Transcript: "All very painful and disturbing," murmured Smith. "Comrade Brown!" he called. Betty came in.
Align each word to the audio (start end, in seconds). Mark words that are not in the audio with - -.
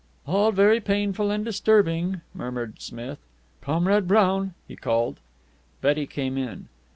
"All 0.25 0.51
very 0.51 0.79
painful 0.79 1.29
and 1.29 1.45
disturbing," 1.45 2.21
murmured 2.33 2.81
Smith. 2.81 3.19
"Comrade 3.61 4.07
Brown!" 4.07 4.55
he 4.67 4.75
called. 4.75 5.19
Betty 5.79 6.07
came 6.07 6.39
in. 6.39 6.69